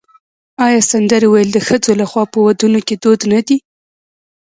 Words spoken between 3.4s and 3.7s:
دی؟